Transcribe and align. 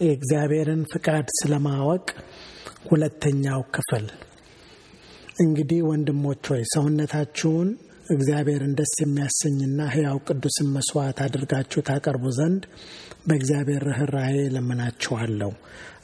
የእግዚአብሔርን 0.00 0.82
ፍቃድ 0.90 1.26
ስለማወቅ 1.38 2.06
ሁለተኛው 2.88 3.60
ክፍል። 3.74 4.06
እንግዲህ 5.38 5.80
ወንድሞች 5.88 6.44
ሆይ 6.50 6.62
ሰውነታችሁን 6.74 7.68
እግዚአብሔርን 8.10 8.74
ደስ 8.78 8.92
የሚያሰኝና 9.02 9.80
ሕያው 9.94 10.18
ቅዱስን 10.28 10.68
መስዋዕት 10.74 11.18
አድርጋችሁ 11.24 11.80
ታቀርቡ 11.88 12.24
ዘንድ 12.36 12.62
በእግዚአብሔር 13.26 13.84
ርኅራኄ 13.88 14.36
እለምናችኋለሁ። 14.44 15.50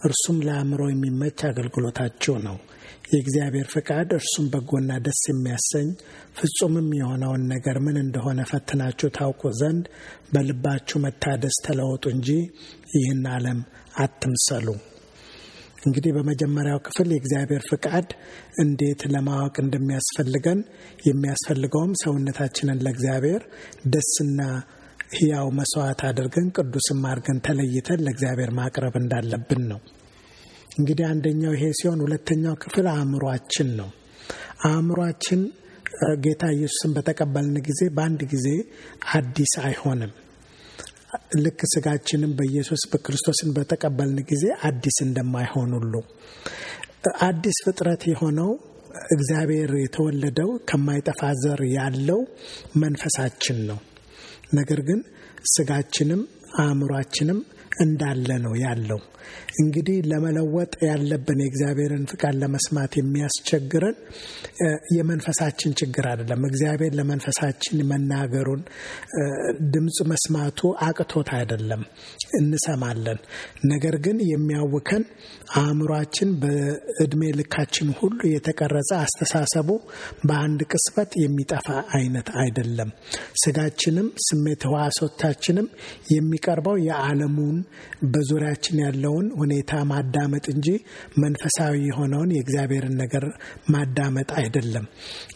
እርሱም 0.04 0.38
ለአእምሮ 0.46 0.82
የሚመች 0.90 1.40
አገልግሎታችሁ 1.50 2.34
ነው። 2.46 2.56
የእግዚአብሔር 3.12 3.66
ፍቃድ 3.72 4.10
እርሱም 4.16 4.46
በጎና 4.52 4.92
ደስ 5.06 5.20
የሚያሰኝ 5.30 5.88
ፍጹምም 6.38 6.88
የሆነውን 6.98 7.42
ነገር 7.52 7.78
ምን 7.86 7.96
እንደሆነ 8.02 8.40
ፈትናችሁ 8.50 9.08
ታውቁ 9.16 9.52
ዘንድ 9.58 9.84
በልባችሁ 10.32 10.98
መታደስ 11.04 11.58
ተለወጡ 11.66 12.04
እንጂ 12.14 12.28
ይህን 12.94 13.22
ዓለም 13.34 13.60
አትምሰሉ። 13.98 14.66
እንግዲህ 15.82 16.12
በመጀመሪያው 16.16 16.78
ክፍል 16.86 17.08
የእግዚአብሔር 17.12 17.62
ፍቃድ 17.70 18.08
እንዴት 18.62 19.00
ለማወቅ 19.14 19.54
እንደሚያስፈልገን 19.62 20.60
የሚያስፈልገውም 21.08 21.96
ሰውነታችንን 22.02 22.82
ለእግዚአብሔር 22.84 23.42
ደስና 23.94 24.40
ሕያው 25.16 25.48
መስዋዕት 25.56 26.02
አድርገን 26.08 26.46
ቅዱስም 26.56 27.02
አድርገን 27.08 27.42
ተለይተን 27.46 28.04
ለእግዚአብሔር 28.04 28.52
ማቅረብ 28.58 28.94
እንዳለብን 29.00 29.64
ነው። 29.72 29.80
እንግዲህ 30.76 31.06
አንደኛው 31.08 31.52
ይሄ 31.56 31.64
ሲሆን፣ 31.78 32.00
ሁለተኛው 32.04 32.54
ክፍል 32.62 32.86
አእምሯችን 32.92 33.68
ነው። 33.80 33.88
አእምሯችን 34.68 35.40
ጌታ 36.24 36.42
ኢየሱስን 36.56 36.92
በተቀበልን 36.96 37.56
ጊዜ 37.66 37.80
በአንድ 37.96 38.20
ጊዜ 38.32 38.46
አዲስ 39.14 39.52
አይሆንም። 39.64 40.12
ልክ 41.44 41.60
ስጋችንም 41.72 42.30
በኢየሱስ 42.38 42.82
በክርስቶስን 42.90 43.50
በተቀበልን 43.56 44.20
ጊዜ 44.30 44.44
አዲስ 44.68 44.96
እንደማይሆን 45.06 45.72
ሁሉ 45.78 45.94
አዲስ 47.26 47.56
ፍጥረት 47.66 48.02
የሆነው 48.10 48.50
እግዚአብሔር 49.14 49.70
የተወለደው 49.82 50.50
ከማይጠፋ 50.68 51.30
ዘር 51.42 51.60
ያለው 51.74 52.20
መንፈሳችን 52.82 53.58
ነው። 53.70 53.78
ነገር 54.54 54.80
ግን 54.88 55.00
ስጋችንም 55.52 56.22
አእምሯችንም 56.58 57.38
እንዳለ 57.78 58.28
ነው 58.44 58.54
ያለው። 58.62 59.00
እንግዲህ 59.62 59.96
ለመለወጥ 60.10 60.72
ያለብን 60.86 61.40
የእግዚአብሔርን 61.42 62.04
ፍቃድ 62.10 62.34
ለመስማት 62.42 62.92
የሚያስቸግረን 62.98 63.96
የመንፈሳችን 64.96 65.72
ችግር 65.80 66.04
አይደለም። 66.10 66.46
እግዚአብሔር 66.48 66.92
ለመንፈሳችን 66.98 67.82
መናገሩን 67.90 68.62
ድምፅ 69.72 69.98
መስማቱ 70.12 70.58
አቅቶት 70.86 71.30
አይደለም፣ 71.38 71.82
እንሰማለን። 72.40 73.18
ነገር 73.64 73.96
ግን 74.04 74.18
የሚያውከን 74.30 75.04
አእምሯችን 75.58 76.30
በእድሜ 76.42 77.22
ልካችን 77.38 77.88
ሁሉ 77.98 78.18
የተቀረጸ 78.32 78.90
አስተሳሰቡ 79.02 79.68
በአንድ 80.24 80.60
ቅጽበት 80.72 81.10
የሚጠፋ 81.22 81.68
አይነት 81.94 82.28
አይደለም። 82.42 82.90
ስጋችንም 83.42 84.08
ስሜት 84.26 84.62
ህዋሶታችንም 84.68 85.68
የሚቀርበው 86.12 86.76
የዓለሙን 86.86 87.58
በዙሪያችን 88.12 88.76
ያለውን 88.82 89.26
ሁኔታ 89.40 89.72
ማዳመጥ 89.90 90.44
እንጂ 90.52 90.68
መንፈሳዊ 91.22 91.74
የሆነውን 91.88 92.30
የእግዚአብሔርን 92.34 92.94
ነገር 93.02 93.24
ማዳመጥ 93.72 94.28
አይደለም። 94.40 94.86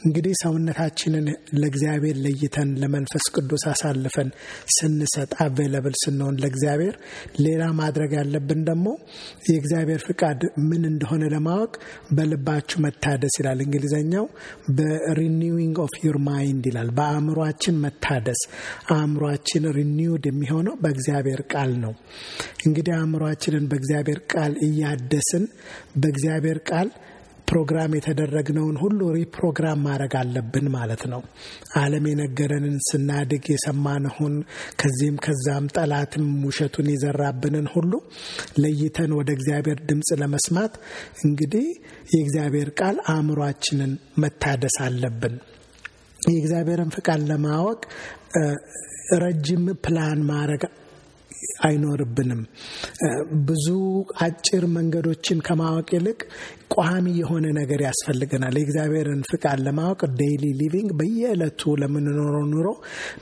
እንግዲህ 0.06 0.34
ሰውነታችንን 0.43 1.27
ለእግዚአብሔር 1.61 2.17
ለይተን 2.25 2.71
ለመንፈስ 2.83 3.27
ቅዱስ 3.37 3.65
አሳልፈን 3.73 4.31
ስንሰጥ 4.77 5.31
available 5.44 5.97
ስንሆን 6.03 6.41
ለእግዚአብሔር 6.43 6.95
ሌላ 7.45 7.62
ማድረግ 7.81 8.11
ያለብን 8.19 8.62
ደግሞ 8.69 8.87
የእግዚአብሔር 9.49 10.00
ፍቃድ 10.06 10.41
ምን 10.69 10.83
እንደሆነ 10.91 11.25
ለማወቅ 11.33 11.73
በልባችሁ 12.17 12.79
መታደስ 12.87 13.37
ይላል። 13.41 13.61
እንግሊዝኛው 13.67 14.27
በ 14.78 14.98
renewing 14.98 15.77
of 15.83 15.94
your 16.03 16.19
mind 16.27 16.65
ይላል። 16.69 16.91
በአእምሯችን 16.97 17.81
መታደስ። 17.83 18.41
አእምሯችን 18.97 19.65
renewed 19.77 20.25
የሚሆነው 20.29 20.75
በእግዚአብሔር 20.83 21.41
ቃል 21.53 21.73
ነው። 21.83 21.93
እንግዲህ 22.66 22.94
አእምሯችንን 22.97 23.66
በእግዚአብሔር 23.71 24.21
ቃል 24.32 24.54
እያደስን 24.66 25.44
በእግዚአብሔር 25.97 26.60
ቃል 26.71 26.88
ፕሮግራም 27.50 27.93
የተደረግነውን 27.97 28.77
ሁሉ 28.81 29.00
ሪፕሮግራም 29.16 29.82
ማድረግ 29.87 30.15
አለብን 30.21 30.66
ማለት 30.75 31.03
ነው። 31.12 31.21
ዓለም 31.76 32.05
የነገረንን 32.10 32.76
ስናድግ 32.87 33.44
የሰማንሁን 33.53 34.34
ከዚህም 34.81 35.21
ከዛም 35.25 35.66
ጠላትም 35.76 36.26
ውሸቱን 36.47 36.88
የዘራብንን 36.93 37.66
ሁሉ 37.75 37.93
ለይተን 38.59 39.12
ወደ 39.19 39.31
እግዚአብሔር 39.37 39.81
ድምፅ 39.91 40.10
ለመስማት 40.22 40.75
እንግዲህ 41.22 41.69
የእግዚአብሔር 42.15 42.71
ቃል 42.81 42.99
አእምሯችንን 43.15 43.93
መታደስ 44.19 44.78
አለብን። 44.87 45.37
የእግዚአብሔርን 46.26 46.91
ፍቃድ 46.94 47.22
ለማወቅ 47.31 47.81
ረጅም 49.19 49.65
ፕላን 49.84 50.21
ማድረግ 50.31 50.62
አይኖርብንም። 51.67 52.41
ብዙ 53.47 53.67
አጭር 54.23 54.65
መንገዶችን 54.77 55.39
ከማወቅ 55.47 55.89
ይልቅ 55.97 56.21
ቋሚ 56.75 57.07
የሆነ 57.19 57.47
ነገር 57.59 57.81
ያስፈልገናል። 57.87 58.55
የእግዚአብሔርን 58.59 59.21
ፍቃድ 59.31 59.59
ለማወቅ 59.67 60.01
daily 60.21 60.44
living 60.61 60.91
በየዕለቱ 60.99 61.75
ለምንኖረው 61.83 62.45
ኑሮ 62.53 62.69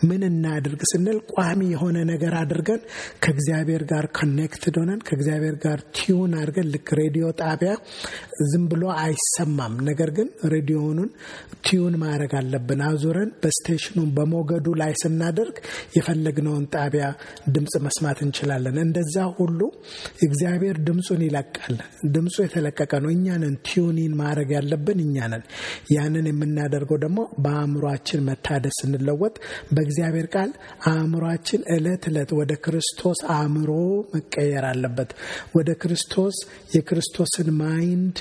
ምን 0.09 0.23
እናድርግ 0.29 0.83
ስንል 0.93 1.19
ቋሚ 1.35 1.61
የሆነ 1.73 1.99
ነገር 2.13 2.35
አድርገን 2.41 2.81
ከእግዚአብሔር 3.25 3.85
ጋር 3.93 4.07
connected 4.19 4.77
ሆነን 4.81 5.01
ከእግዚአብሔር 5.09 5.57
ጋር 5.65 5.79
tune 5.97 6.35
አድርገን 6.41 6.71
ልክ 6.75 6.89
ሬዲዮ 7.01 7.27
ጣቢያ 7.43 7.73
ዝም 8.51 8.65
ብሎ 8.73 8.85
አይሰማም። 9.03 9.77
ነገር 9.89 10.13
ግን 10.17 10.29
ሬዲዮኑን 10.55 11.11
tune 11.67 11.95
ማድረግ 12.03 12.33
አለብን። 12.41 12.81
አዙረን 12.89 13.31
በ 13.43 13.53
station 13.53 13.88
ኑ 13.88 13.99
በሞገዱ 14.17 14.67
ላይ 14.81 14.93
ስናደርግ 15.03 15.57
የፈለግነውን 15.97 16.67
ጣቢያ 16.75 17.05
ድምፅ 17.55 17.75
መስማት 17.85 18.03
እንችላለን። 18.25 18.77
እንደዛ 18.83 19.17
ሁሉ 19.37 19.61
እግዚአብሔር 20.27 20.77
ድምፁን 20.87 21.23
ይለቃል። 21.27 21.77
ድምፁ 22.15 22.37
የተለቀቀ 22.45 22.93
ነው። 23.05 23.11
እኛ 23.15 23.37
ነን 23.43 23.57
tuning 23.67 24.15
ማድረግ 24.21 24.51
ያለብን 24.57 25.01
እኛ 25.05 25.27
ነን። 25.33 25.45
ያንን 25.95 26.27
የምናደርገው 26.31 26.99
ደግሞ 27.05 27.19
በአእምሯችን 27.45 28.25
መታደስ 28.29 28.79
ስንለወጥ 28.81 29.35
በእግዚአብሔር 29.75 30.29
ቃል 30.35 30.51
አእምሯችን 30.91 31.63
እለት 31.75 32.05
እለት 32.11 32.33
ወደ 32.41 32.53
ክርስቶስ 32.65 33.21
አእምሮ 33.35 33.71
መቀየር 34.15 34.67
አለበት። 34.71 35.11
ወደ 35.55 35.71
ክርስቶስ 35.83 36.37
የክርስቶስን 36.75 37.51
mind 37.61 38.17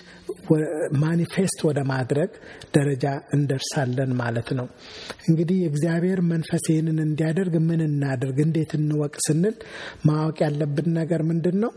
manifest 1.01 1.59
ወደ 1.67 1.79
ማድረግ 1.89 2.31
ደረጃ 2.75 3.05
እንደርሳለን 3.35 4.11
ማለት 4.19 4.49
ነው። 4.57 4.67
እንግዲህ 5.29 5.57
የእግዚአብሔር 5.61 6.19
መንፈስ 6.31 6.63
ይህንን 6.71 6.97
እንዲያደርግ 7.05 7.55
ምን 7.67 7.81
እናድርግ፣ 7.87 8.37
እንዴት 8.45 8.71
እንወቅ 8.79 9.13
ስንል 9.25 9.55
ማወቅ 10.07 10.37
ያለብን 10.45 10.87
ነገር 10.97 11.21
ምንድን 11.29 11.57
ነው? 11.63 11.71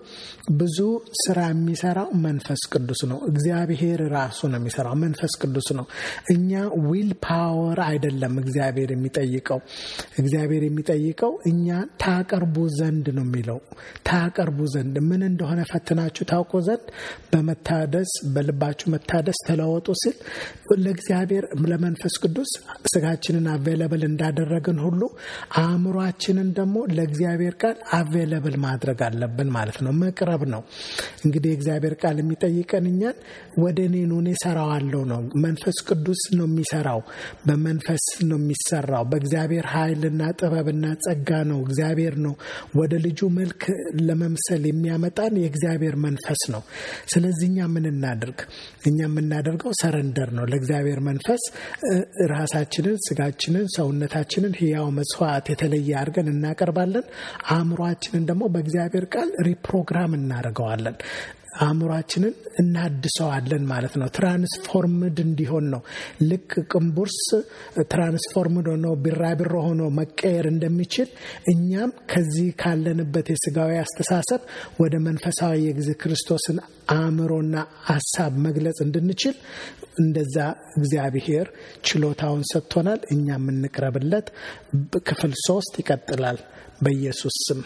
ብዙ 0.56 0.78
ስራ 1.22 1.38
የሚሰራው 1.50 2.08
መንፈስ 2.24 2.62
ቅዱስ 2.72 3.00
ነው። 3.10 3.18
እግዚአብሔር 3.30 4.00
ራሱ 4.14 4.40
ነው 4.50 4.58
የሚሰራው፣ 4.60 4.94
መንፈስ 5.02 5.32
ቅዱስ 5.42 5.68
ነው። 5.78 5.86
እኛ 6.34 6.50
will 6.86 7.10
power 7.26 7.80
አይደለም 7.86 8.34
እግዚአብሔር 8.42 8.90
የሚጠይቀው። 8.94 9.60
እግዚአብሔር 10.20 10.62
የሚጠይቀው 10.66 11.32
እኛ 11.50 11.66
ታቀርቡ 12.02 12.56
ዘንድ 12.78 13.06
ነው 13.16 13.24
የሚለው። 13.26 13.60
ታቀርቡ 14.08 14.59
ዘንድ 14.74 14.97
ምን 15.09 15.22
እንደሆነ 15.28 15.60
ፈትናችሁ 15.71 16.24
ታውቁ 16.30 16.53
ዘንድ 16.66 16.86
በመታደስ 17.32 18.12
በልባችሁ 18.34 18.86
መታደስ 18.92 19.38
ተለወጡ 19.47 19.88
ሲል 20.00 20.16
ለእግዚአብሔር 20.84 21.44
ለመንፈስ 21.66 22.15
ቅዱስ 22.22 22.50
ስጋችንን 22.92 23.47
አቬለብል 23.53 24.03
እንዳደረግን 24.09 24.78
ሁሉ 24.84 25.03
አእምሯችንን 25.62 26.48
ደግሞ 26.56 26.76
ለእግዚአብሔር 26.97 27.54
ቃል 27.62 27.76
አቬለብል 27.92 28.56
ማድረግ 28.62 28.98
አለብን 29.06 29.48
ማለት 29.56 29.78
ነው። 29.84 29.92
መቅረብ 30.00 30.42
ነው 30.53 30.62
እንግዲህ 31.24 31.50
የእግዚአብሔር 31.50 31.94
ቃል 32.00 32.16
የሚጠይቀን 32.21 32.86
እኛን 32.91 33.16
ወደ 33.62 33.78
እኔ 33.88 33.97
ኑ 34.06 34.15
እኔ 34.22 34.30
እሰራዋለሁ 34.36 35.03
ነው። 35.10 35.21
መንፈስ 35.44 35.78
ቅዱስ 35.88 36.22
ነው 36.38 36.47
የሚሰራው። 36.48 37.00
በመንፈስ 37.47 38.04
ነው 38.28 38.38
የሚሰራው። 38.41 39.04
በእግዚአብሔር 39.10 39.66
ኃይልና 39.74 40.22
ጥበብና 40.41 40.84
ጸጋ 41.04 41.30
ነው። 41.50 41.60
እግዚአብሔር 41.66 42.16
ነው 42.24 42.34
ወደ 42.77 42.94
ልጁ 43.06 43.21
መልክ 43.38 43.62
ለመምሰል 44.06 44.65
የሚያመጣን 44.71 45.34
የእግዚአብሔር 45.42 45.97
መንፈስ 46.04 46.42
ነው። 46.54 46.62
ስለዚህ 47.12 47.47
እኛ 47.50 47.68
ምን 47.72 47.86
እናድርግ? 47.91 48.38
እኛ 48.86 48.98
የምናደርገው 49.06 49.72
ሰረንደር 49.80 50.30
ነው 50.36 50.44
ለእግዚአብሔር 50.50 51.00
መንፈስ 51.06 51.42
ራሳችንን፣ 52.33 52.97
ስጋችንን፣ 53.06 53.66
ሰውነታችንን 53.77 54.53
ህያው 54.59 54.86
መስዋዕት 54.97 55.47
የተለየ 55.53 55.91
አድርገን 56.00 56.28
እናቀርባለን። 56.33 57.04
አእምሯችንን 57.66 58.24
ደግሞ 58.28 58.45
በእግዚአብሔር 58.54 59.04
ቃል 59.13 59.30
ሪፕሮግራም 59.47 60.13
እናደርገዋለን። 60.18 60.97
አእምሯችንን 61.58 62.32
እናድሰዋለን 62.60 63.64
ማለት 63.70 63.94
ነው። 64.00 64.08
ትራንስፎርምድ 64.16 65.16
እንዲሆን 65.24 65.66
ነው። 65.72 65.80
ልክ 66.28 66.50
ቅንቡርስ 66.72 67.18
ትራንስፎርምድ 67.91 68.68
ሆኖ 68.72 68.86
ቢራቢሮ 69.04 69.54
ሆኖ 69.66 69.82
መቀየር 69.98 70.47
እንደሚችል 70.53 71.08
እኛም 71.53 71.92
ከዚህ 72.12 72.48
ካለንበት 72.60 73.28
የስጋዊ 73.32 73.72
አስተሳሰብ 73.82 74.42
ወደ 74.80 74.94
መንፈሳዊ 75.06 75.56
የጊዜ 75.66 75.91
ክርስቶስን 76.03 76.58
አእምሮና 76.94 77.54
ሀሳብ 77.86 78.32
መግለጽ 78.47 78.78
እንድንችል 78.84 79.36
እንደዛ 80.00 80.36
እግዚአብሔር 80.78 81.47
ችሎታውን 81.86 82.44
ሰጥቶናል። 82.50 83.00
እኛም 83.14 83.44
እንቅረብለት። 83.52 84.26
ክፍል 85.09 85.34
ሶስት 85.47 85.74
ይቀጥላል። 85.82 86.38
በኢየሱስ 86.82 87.36
ስም 87.47 87.60